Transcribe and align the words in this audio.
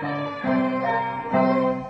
Música 0.00 1.87